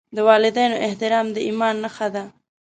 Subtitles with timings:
[0.15, 2.23] د والدینو احترام د ایمان نښه ده.